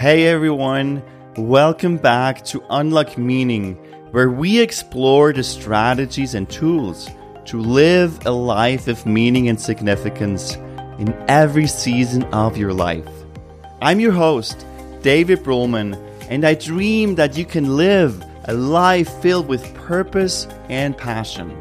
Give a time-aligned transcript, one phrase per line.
[0.00, 1.02] Hey everyone,
[1.36, 3.74] welcome back to Unlock Meaning,
[4.12, 7.10] where we explore the strategies and tools
[7.44, 10.54] to live a life of meaning and significance
[10.98, 13.06] in every season of your life.
[13.82, 14.64] I'm your host,
[15.02, 20.96] David Brühlmann, and I dream that you can live a life filled with purpose and
[20.96, 21.54] passion.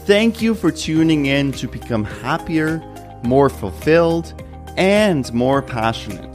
[0.00, 2.82] Thank you for tuning in to become happier,
[3.22, 4.34] more fulfilled,
[4.76, 6.31] and more passionate.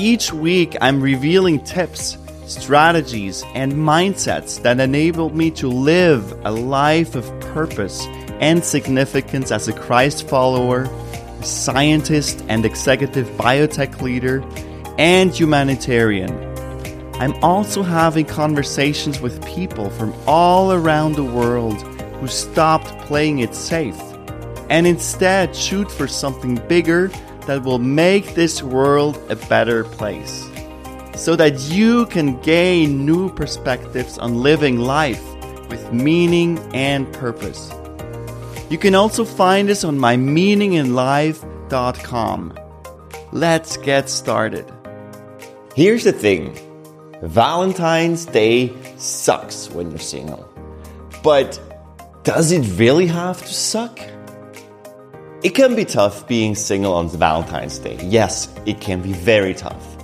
[0.00, 7.16] Each week, I'm revealing tips, strategies, and mindsets that enabled me to live a life
[7.16, 8.06] of purpose
[8.38, 10.88] and significance as a Christ follower,
[11.42, 14.44] scientist and executive biotech leader,
[14.98, 16.32] and humanitarian.
[17.14, 21.82] I'm also having conversations with people from all around the world
[22.20, 24.00] who stopped playing it safe
[24.70, 27.10] and instead shoot for something bigger
[27.48, 30.46] that will make this world a better place.
[31.16, 35.24] So that you can gain new perspectives on living life
[35.70, 37.72] with meaning and purpose.
[38.68, 42.58] You can also find us on mymeaninginlife.com.
[43.32, 44.70] Let's get started.
[45.74, 46.54] Here's the thing
[47.22, 50.46] Valentine's Day sucks when you're single.
[51.22, 51.58] But
[52.24, 53.98] does it really have to suck?
[55.40, 57.96] It can be tough being single on Valentine's Day.
[58.02, 59.96] Yes, it can be very tough.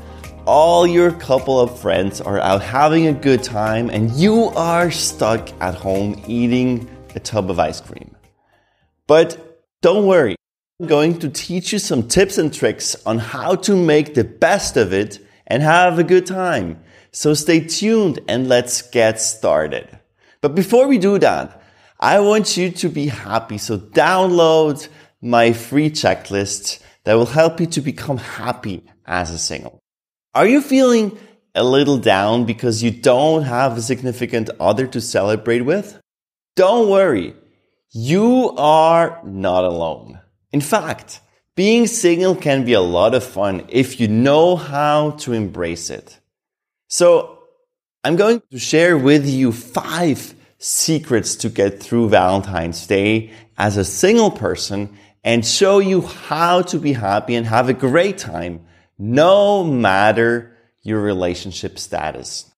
[0.47, 5.49] All your couple of friends are out having a good time, and you are stuck
[5.61, 8.15] at home eating a tub of ice cream.
[9.09, 10.37] But don't worry,
[10.79, 14.77] I'm going to teach you some tips and tricks on how to make the best
[14.77, 15.19] of it
[15.49, 16.79] and have a good time.
[17.11, 19.99] So stay tuned and let's get started.
[20.41, 21.61] But before we do that,
[21.99, 23.59] I want you to be happy.
[23.59, 24.89] So download
[25.25, 29.81] my free checklist that will help you to become happy as a single.
[30.35, 31.17] Are you feeling
[31.55, 35.99] a little down because you don't have a significant other to celebrate with?
[36.57, 37.35] Don't worry.
[37.91, 40.21] You are not alone.
[40.53, 41.21] In fact,
[41.57, 46.19] being single can be a lot of fun if you know how to embrace it.
[46.89, 47.39] So
[48.03, 53.85] I'm going to share with you five secrets to get through Valentine's Day as a
[53.85, 58.61] single person and show you how to be happy and have a great time
[58.99, 62.53] no matter your relationship status.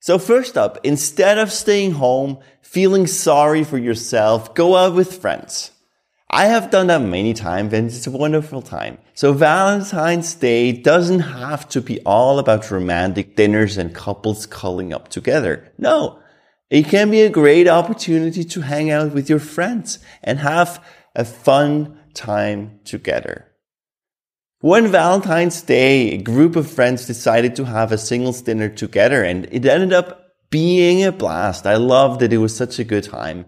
[0.00, 5.70] So first up, instead of staying home, feeling sorry for yourself, go out with friends.
[6.30, 8.98] I have done that many times and it's a wonderful time.
[9.14, 15.08] So Valentine's Day doesn't have to be all about romantic dinners and couples culling up
[15.08, 15.72] together.
[15.78, 16.20] No,
[16.70, 21.24] it can be a great opportunity to hang out with your friends and have a
[21.24, 23.46] fun time together.
[24.60, 29.46] One Valentine's Day, a group of friends decided to have a singles dinner together and
[29.52, 31.64] it ended up being a blast.
[31.64, 32.32] I loved it.
[32.32, 33.46] It was such a good time.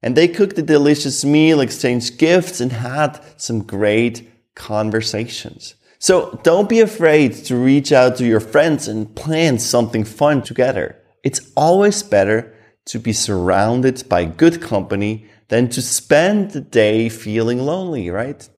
[0.00, 5.74] And they cooked a delicious meal, exchanged gifts and had some great conversations.
[5.98, 10.96] So don't be afraid to reach out to your friends and plan something fun together.
[11.24, 12.54] It's always better
[12.86, 18.48] to be surrounded by good company than to spend the day feeling lonely, right?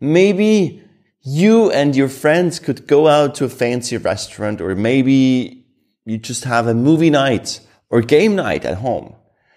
[0.00, 0.82] Maybe
[1.22, 5.66] you and your friends could go out to a fancy restaurant or maybe
[6.04, 7.60] you just have a movie night
[7.90, 9.14] or game night at home.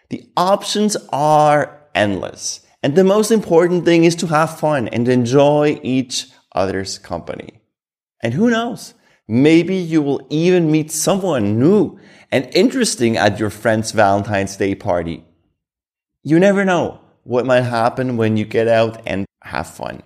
[0.09, 2.61] The options are endless.
[2.83, 7.61] And the most important thing is to have fun and enjoy each other's company.
[8.23, 8.95] And who knows?
[9.27, 11.99] Maybe you will even meet someone new
[12.31, 15.23] and interesting at your friend's Valentine's Day party
[16.23, 20.03] you never know what might happen when you get out and have fun.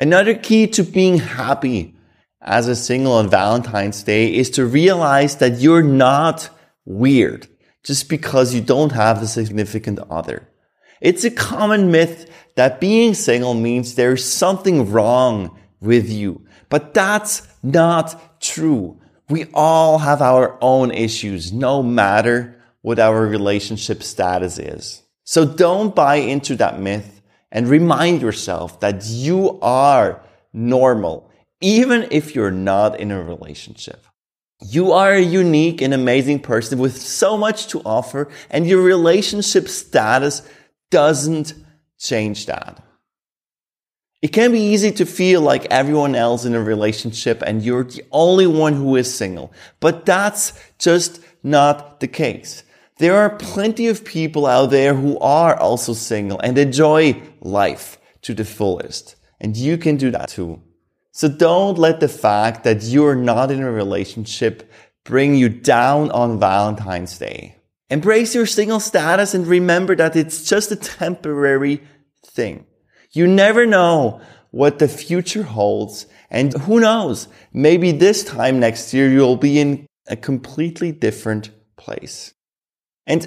[0.00, 1.94] Another key to being happy
[2.40, 6.50] as a single on Valentine's Day is to realize that you're not
[6.84, 7.48] weird
[7.82, 10.48] just because you don't have a significant other.
[11.00, 17.46] It's a common myth that being single means there's something wrong with you, but that's
[17.62, 19.00] not true.
[19.28, 25.03] We all have our own issues, no matter what our relationship status is.
[25.24, 30.22] So don't buy into that myth and remind yourself that you are
[30.52, 31.30] normal,
[31.60, 34.04] even if you're not in a relationship.
[34.60, 39.68] You are a unique and amazing person with so much to offer and your relationship
[39.68, 40.42] status
[40.90, 41.54] doesn't
[41.98, 42.82] change that.
[44.20, 48.04] It can be easy to feel like everyone else in a relationship and you're the
[48.10, 52.63] only one who is single, but that's just not the case.
[52.98, 58.34] There are plenty of people out there who are also single and enjoy life to
[58.34, 59.16] the fullest.
[59.40, 60.62] And you can do that too.
[61.10, 64.70] So don't let the fact that you're not in a relationship
[65.04, 67.56] bring you down on Valentine's Day.
[67.90, 71.82] Embrace your single status and remember that it's just a temporary
[72.24, 72.66] thing.
[73.10, 74.20] You never know
[74.50, 76.06] what the future holds.
[76.30, 77.28] And who knows?
[77.52, 82.33] Maybe this time next year you'll be in a completely different place.
[83.06, 83.26] And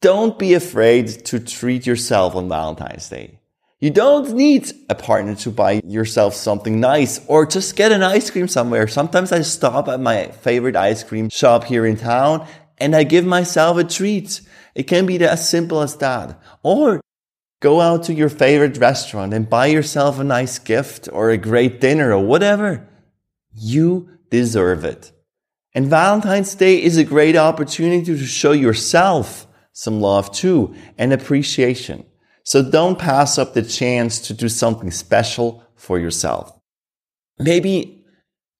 [0.00, 3.40] don't be afraid to treat yourself on Valentine's Day.
[3.80, 8.30] You don't need a partner to buy yourself something nice or just get an ice
[8.30, 8.88] cream somewhere.
[8.88, 12.46] Sometimes I stop at my favorite ice cream shop here in town
[12.78, 14.40] and I give myself a treat.
[14.74, 16.40] It can be as simple as that.
[16.62, 17.00] Or
[17.60, 21.80] go out to your favorite restaurant and buy yourself a nice gift or a great
[21.80, 22.88] dinner or whatever.
[23.54, 25.12] You deserve it.
[25.74, 32.04] And Valentine's Day is a great opportunity to show yourself some love too and appreciation.
[32.44, 36.52] So don't pass up the chance to do something special for yourself.
[37.38, 38.04] Maybe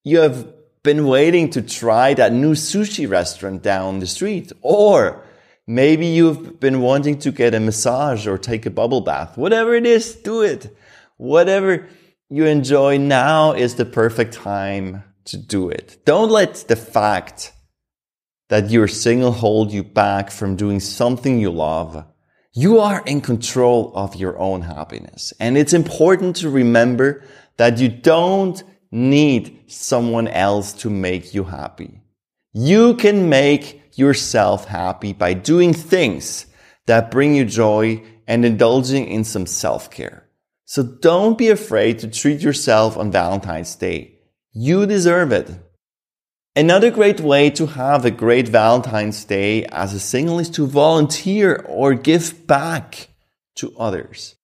[0.03, 0.53] you have
[0.83, 4.53] been waiting to try that new sushi restaurant down the street.
[4.61, 5.23] Or
[5.67, 9.39] maybe you've been wanting to get a massage or take a bubble bath.
[9.39, 10.77] Whatever it is, do it.
[11.17, 11.89] Whatever
[12.29, 15.99] you enjoy now is the perfect time to do it.
[16.05, 17.53] Don't let the fact
[18.49, 22.05] that you're single hold you back from doing something you love.
[22.53, 25.33] You are in control of your own happiness.
[25.41, 27.25] And it's important to remember
[27.57, 32.03] that you don't need someone else to make you happy.
[32.53, 36.47] You can make yourself happy by doing things
[36.87, 40.29] that bring you joy and indulging in some self-care.
[40.65, 44.14] So don't be afraid to treat yourself on Valentine's Day.
[44.57, 45.51] You deserve it.
[46.55, 51.57] Another great way to have a great Valentine's Day as a single is to volunteer
[51.69, 53.09] or give back
[53.57, 54.37] to others.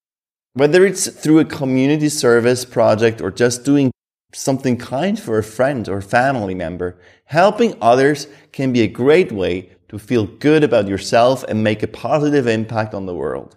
[0.55, 3.93] Whether it's through a community service project or just doing
[4.33, 9.71] something kind for a friend or family member, helping others can be a great way
[9.91, 13.57] to feel good about yourself and make a positive impact on the world.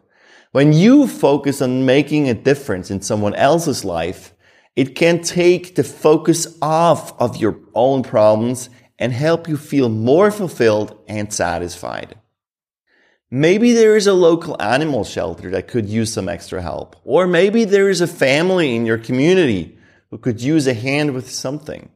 [0.51, 4.32] When you focus on making a difference in someone else's life,
[4.75, 10.31] it can take the focus off of your own problems and help you feel more
[10.31, 12.15] fulfilled and satisfied.
[13.29, 16.95] Maybe there is a local animal shelter that could use some extra help.
[17.03, 19.77] Or maybe there is a family in your community
[20.11, 21.89] who could use a hand with something.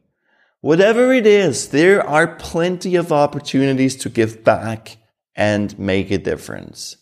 [0.60, 4.96] Whatever it is, there are plenty of opportunities to give back
[5.36, 6.96] and make a difference.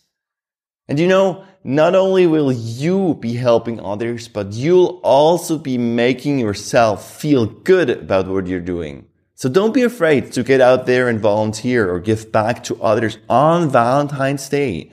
[0.87, 6.39] And you know, not only will you be helping others, but you'll also be making
[6.39, 9.05] yourself feel good about what you're doing.
[9.35, 13.17] So don't be afraid to get out there and volunteer or give back to others
[13.29, 14.91] on Valentine's Day.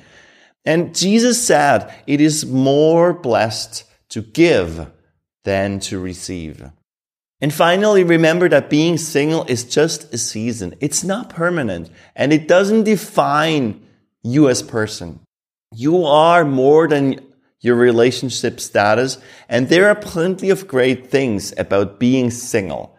[0.64, 4.90] And Jesus said it is more blessed to give
[5.44, 6.70] than to receive.
[7.40, 10.74] And finally, remember that being single is just a season.
[10.80, 13.86] It's not permanent and it doesn't define
[14.22, 15.20] you as person.
[15.74, 17.20] You are more than
[17.60, 19.18] your relationship status.
[19.48, 22.96] And there are plenty of great things about being single,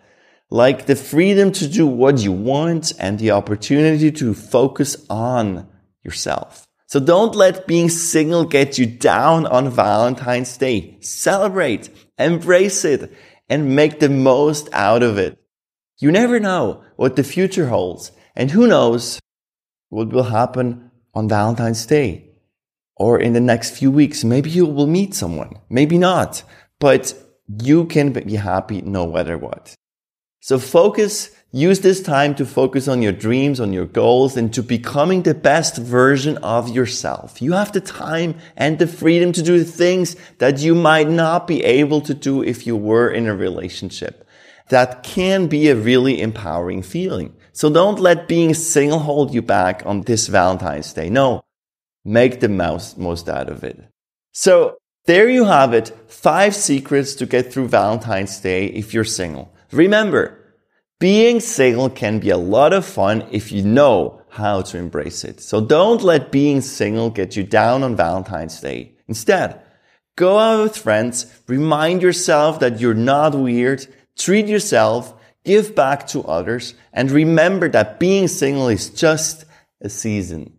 [0.49, 5.67] like the freedom to do what you want and the opportunity to focus on
[6.03, 6.67] yourself.
[6.87, 10.97] So don't let being single get you down on Valentine's Day.
[11.01, 13.13] Celebrate Embrace it
[13.49, 15.37] and make the most out of it.
[15.99, 19.19] You never know what the future holds and who knows
[19.89, 22.24] what will happen on Valentine's Day
[22.95, 24.23] or in the next few weeks.
[24.23, 26.43] Maybe you will meet someone, maybe not,
[26.79, 27.13] but
[27.61, 29.75] you can be happy no matter what.
[30.39, 34.61] So focus Use this time to focus on your dreams, on your goals, and to
[34.61, 37.41] becoming the best version of yourself.
[37.41, 41.63] You have the time and the freedom to do things that you might not be
[41.63, 44.27] able to do if you were in a relationship.
[44.67, 47.33] That can be a really empowering feeling.
[47.53, 51.09] So don't let being single hold you back on this Valentine's Day.
[51.09, 51.44] No,
[52.05, 53.83] make the most, most out of it.
[54.31, 55.89] So there you have it.
[56.07, 59.53] Five secrets to get through Valentine's Day if you're single.
[59.71, 60.39] Remember,
[60.99, 65.41] being single can be a lot of fun if you know how to embrace it.
[65.41, 68.93] So don't let being single get you down on Valentine's Day.
[69.07, 69.61] Instead,
[70.15, 73.85] go out with friends, remind yourself that you're not weird,
[74.17, 79.45] treat yourself, give back to others, and remember that being single is just
[79.81, 80.54] a season.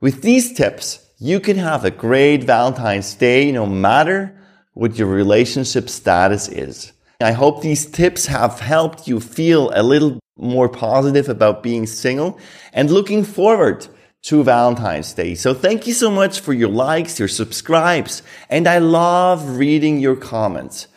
[0.00, 4.38] With these tips, you can have a great Valentine's Day no matter
[4.74, 6.92] what your relationship status is.
[7.18, 12.38] I hope these tips have helped you feel a little more positive about being single
[12.74, 13.88] and looking forward
[14.24, 15.34] to Valentine's Day.
[15.34, 20.16] So thank you so much for your likes, your subscribes, and I love reading your
[20.16, 20.88] comments.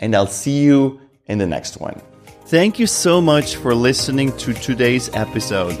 [0.00, 2.00] And I'll see you in the next one.
[2.46, 5.78] Thank you so much for listening to today's episode.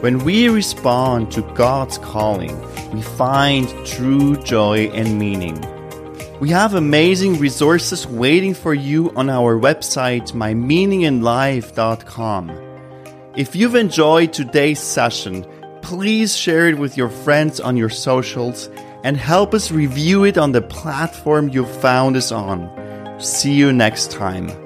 [0.00, 2.58] When we respond to God's calling,
[2.92, 5.62] we find true joy and meaning.
[6.40, 12.50] We have amazing resources waiting for you on our website, mymeaninginlife.com.
[13.36, 15.46] If you've enjoyed today's session,
[15.82, 18.68] please share it with your friends on your socials
[19.04, 22.68] and help us review it on the platform you found us on.
[23.20, 24.61] See you next time.